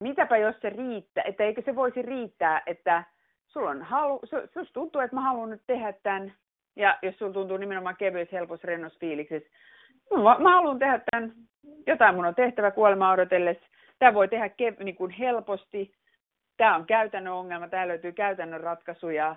[0.00, 3.04] mitäpä jos se riittää, että eikö se voisi riittää, että
[3.48, 4.20] sulla on halu,
[4.54, 6.32] sus tuntuu, että mä haluan nyt tehdä tämän,
[6.76, 9.50] ja jos sulla tuntuu nimenomaan kevyys, helpos, rennos fiiliksissä,
[10.22, 11.32] mä, mä haluan tehdä tämän,
[11.86, 13.66] jotain mun on tehtävä kuolema odotellessa,
[13.98, 15.92] tämä voi tehdä kev- niin kuin helposti,
[16.56, 19.36] tämä on käytännön ongelma, tämä löytyy käytännön ratkaisuja,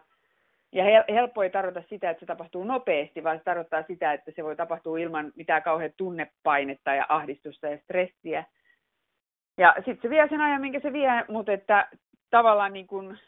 [0.72, 0.84] ja
[1.14, 4.56] helppo ei tarkoita sitä, että se tapahtuu nopeasti, vaan se tarkoittaa sitä, että se voi
[4.56, 8.44] tapahtua ilman mitään kauhean tunnepainetta ja ahdistusta ja stressiä.
[9.58, 11.88] Ja sitten se vie sen ajan, minkä se vie, mutta että
[12.30, 13.20] tavallaan niin kuin,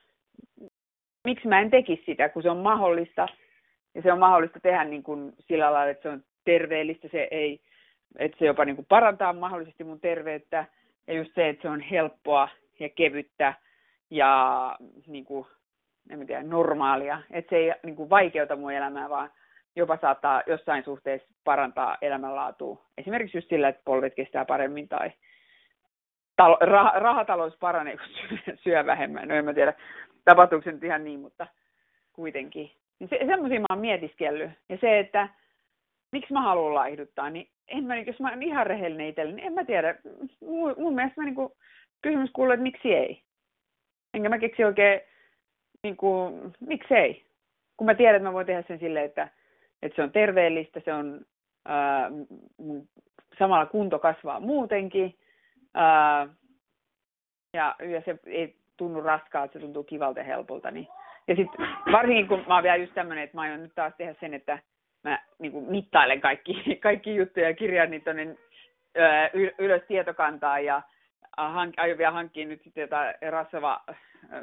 [1.24, 3.28] miksi mä en tekisi sitä, kun se on mahdollista.
[3.96, 7.62] Ja se on mahdollista tehdä niin kuin sillä lailla, että se on terveellistä, se ei,
[8.20, 10.66] että se jopa niin kuin parantaa mahdollisesti mun terveyttä.
[11.08, 12.50] Ja just se, että se on helppoa
[12.80, 13.54] ja kevyttä
[14.10, 14.76] ja
[15.08, 15.48] niin kuin,
[16.10, 17.22] en tiedä, normaalia.
[17.32, 19.32] Että se ei niin kuin vaikeuta mun elämää, vaan
[19.76, 22.86] jopa saattaa jossain suhteessa parantaa elämänlaatua.
[22.98, 25.12] Esimerkiksi just sillä, että polvet kestää paremmin tai
[26.36, 29.28] talo, rah, rahatalous paranee, kun syö, syö vähemmän.
[29.28, 29.74] No en mä tiedä,
[30.26, 31.48] tapahtuuko se nyt ihan niin, mutta
[32.14, 32.72] kuitenkin.
[33.00, 34.52] Niin se, semmoisia mä oon mietiskellyt.
[34.70, 35.30] Ja se, että
[36.12, 39.54] miksi mä haluan laihduttaa, niin en mä, jos mä oon ihan rehellinen itselle, niin en
[39.54, 39.96] mä tiedä.
[40.42, 41.54] Mun, mun mielestä mä niin kuin,
[42.02, 43.22] kysymys kuuluu, että miksi ei.
[44.14, 45.02] Enkä mä keksi oikein,
[45.84, 47.26] niin kuin, miksi ei.
[47.78, 49.28] Kun mä tiedän, että mä voin tehdä sen silleen, että,
[49.82, 51.22] että se on terveellistä, se on
[51.66, 52.12] ää,
[53.40, 55.16] samalla kunto kasvaa muutenkin,
[57.54, 60.72] Ja, ja se ei tunnu raskaalta, se tuntuu kivalta ja helpolta.
[60.72, 60.88] Niin.
[61.28, 64.16] Ja sitten varsinkin kun mä oon vielä just tämmöinen, että mä aion nyt taas tehdä
[64.20, 64.60] sen, että
[65.04, 68.36] mä niin kuin mittailen kaikki, kaikki juttuja ja kirjaan niitä tonne
[69.58, 70.82] ylös tietokantaa ja
[71.38, 73.84] hank, aion vielä hankkia nyt sitten jotain rasva,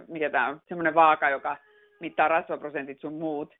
[0.08, 1.56] mikä tämä on, semmoinen vaaka, joka
[2.00, 3.54] mittaa rasvaprosentit sun muut,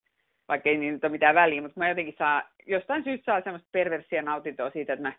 [0.47, 4.21] vaikka ei niin ole mitään väliä, mutta mä jotenkin saa, jostain syystä saa semmoista perversia
[4.21, 5.13] nautintoa siitä, että mä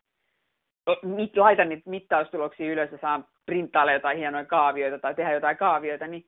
[1.03, 6.07] mit, laitan niitä mittaustuloksia ylös ja saan printtailla jotain hienoja kaavioita tai tehdä jotain kaavioita,
[6.07, 6.25] niin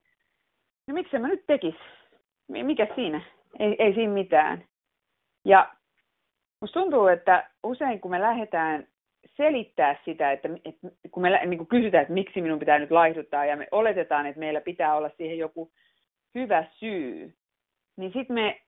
[0.87, 1.75] no miksi mä nyt tekis?
[2.47, 3.21] Mikä siinä?
[3.59, 4.63] Ei, ei siinä mitään.
[5.45, 5.71] Ja
[6.61, 8.87] musta tuntuu, että usein kun me lähdetään
[9.37, 13.45] selittää sitä, että, että kun me niin kun kysytään, että miksi minun pitää nyt laihduttaa
[13.45, 15.71] ja me oletetaan, että meillä pitää olla siihen joku
[16.35, 17.33] hyvä syy,
[17.97, 18.61] niin sitten me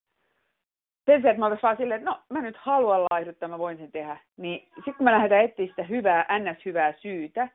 [1.10, 3.78] sen sijaan, että mä olisin vaan silleen, että no mä nyt haluan laihduttaa, mä voin
[3.78, 7.48] sen tehdä, niin sitten kun me lähdetään etsiä sitä hyvää, ns-hyvää syytä,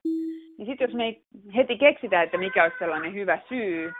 [0.59, 1.23] niin sitten jos me ei
[1.57, 3.93] heti keksitä, että mikä olisi sellainen hyvä syy,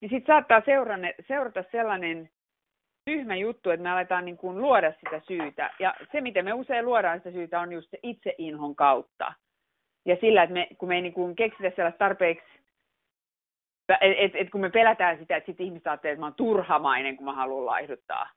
[0.00, 2.30] niin sitten saattaa seurane, seurata sellainen
[3.04, 5.70] tyhmä juttu, että me aletaan niin kuin luoda sitä syytä.
[5.78, 9.32] Ja se, miten me usein luodaan sitä syytä, on just se itseinhon kautta.
[10.06, 12.46] Ja sillä, että me, kun me ei niin kuin keksitä sellaista tarpeeksi,
[13.88, 17.16] että et, et kun me pelätään sitä, että sitten ihmiset ajattelee, että mä oon turhamainen,
[17.16, 18.30] kun mä haluan laihduttaa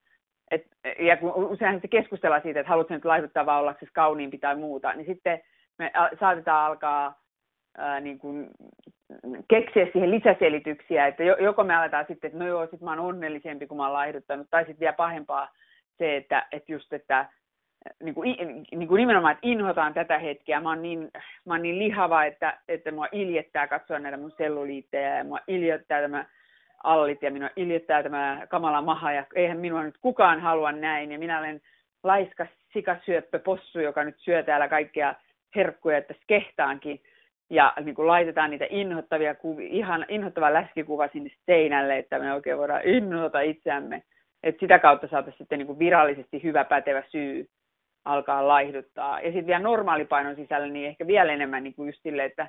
[0.50, 0.66] et,
[0.98, 4.92] ja kun useinhan se keskustellaan siitä, että haluatko nyt laihduttaa vai ollaksesi kauniimpi tai muuta,
[4.92, 5.40] niin sitten
[5.78, 7.20] me saatetaan alkaa
[7.78, 8.50] ää, niin kuin
[9.48, 13.66] keksiä siihen lisäselityksiä, että joko me aletaan sitten, että no joo, sit mä oon onnellisempi,
[13.66, 15.48] kun mä oon laihduttanut, tai sitten vielä pahempaa
[15.98, 17.28] se, että, että just, että
[18.02, 18.36] niin kuin,
[18.70, 20.60] niin kuin nimenomaan, että inhotaan tätä hetkeä.
[20.60, 21.10] Mä oon niin,
[21.46, 26.02] mä oon niin lihava, että, että mua iljettää katsoa näitä mun selluliittejä ja mua iljettää
[26.02, 26.26] tämä
[26.84, 31.18] allit ja minua iljettää tämä kamala maha ja eihän minua nyt kukaan halua näin ja
[31.18, 31.60] minä olen
[32.02, 35.14] laiska sikasyöppö possu, joka nyt syö täällä kaikkia
[35.56, 37.00] herkkuja, että skehtaankin
[37.50, 42.82] ja niin kuin laitetaan niitä inhottavia ihan inhottava läskikuva sinne seinälle, että me oikein voidaan
[42.84, 44.02] inhota itseämme.
[44.42, 47.48] Että sitä kautta saataisiin sitten niin kuin virallisesti hyvä pätevä syy
[48.04, 49.20] alkaa laihduttaa.
[49.20, 52.48] Ja sitten vielä normaalipainon sisällä, niin ehkä vielä enemmän niin kuin just sille, että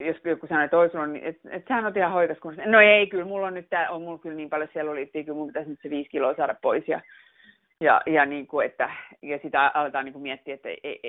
[0.00, 3.06] jos joku sanoo, että oi, on, että, että sehän on ihan hoikas, kun no ei,
[3.06, 5.78] kyllä mulla on nyt tää, on mulla kyllä niin paljon selluliittiä, kyllä mun pitäisi nyt
[5.82, 7.00] se viisi kiloa saada pois ja,
[7.80, 8.90] ja, ja, niin kuin, että,
[9.22, 11.00] ja sitä aletaan niin kuin miettiä, että ei, ei,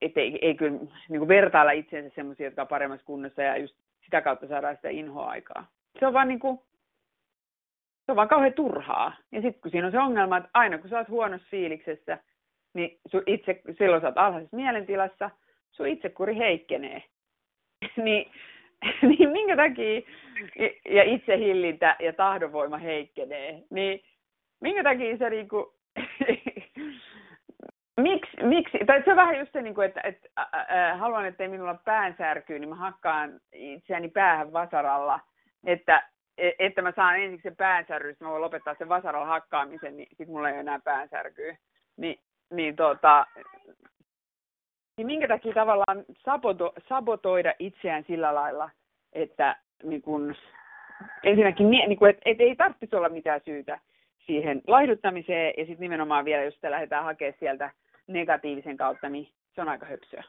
[0.00, 3.74] ei, ei, ei kyllä niin kuin vertailla itseensä semmoisia, jotka on paremmassa kunnossa ja just
[4.04, 5.66] sitä kautta saadaan sitä inhoaikaa.
[6.00, 6.60] Se on vaan niin kuin,
[8.06, 9.16] se on vaan kauhean turhaa.
[9.32, 12.18] Ja sitten kun siinä on se ongelma, että aina kun sä oot huonossa fiiliksessä,
[12.74, 15.30] niin itse, silloin sä oot alhaisessa mielentilassa,
[15.70, 17.02] sun itsekuri heikkenee.
[18.04, 18.30] niin,
[19.02, 20.00] niin minkä takia
[20.88, 24.00] ja itsehillintä ja tahdonvoima heikkenee, niin
[24.60, 25.74] minkä takia se niinku,
[28.00, 31.42] miksi, miksi, tai se on vähän just se, niin kuin, että, että äh, haluan, että
[31.42, 35.20] ei minulla pään särkyy, niin mä hakkaan itseäni päähän vasaralla,
[35.64, 36.08] että,
[36.38, 40.30] e, että mä saan ensiksi sen päänsärry, mä voin lopettaa sen vasaralla hakkaamisen, niin sitten
[40.30, 41.56] mulla ei enää päänsärkyä.
[41.96, 42.20] Ni,
[42.50, 43.26] niin tota,
[45.02, 48.70] niin minkä takia tavallaan saboto, sabotoida itseään sillä lailla,
[49.12, 50.34] että niin kun,
[51.24, 53.78] ensinnäkin niin kun, et, et ei tarvitsisi olla mitään syytä
[54.26, 57.70] siihen laihduttamiseen, ja sitten nimenomaan vielä, jos sitä lähdetään hakemaan sieltä
[58.06, 60.24] negatiivisen kautta, niin se on aika höpsöä.